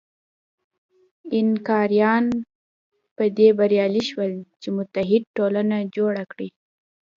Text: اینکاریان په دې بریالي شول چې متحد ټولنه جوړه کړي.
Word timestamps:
اینکاریان 1.35 2.25
په 3.15 3.23
دې 3.37 3.49
بریالي 3.57 4.03
شول 4.09 4.31
چې 4.61 4.67
متحد 4.77 5.23
ټولنه 5.37 5.77
جوړه 5.95 6.23
کړي. 6.31 6.49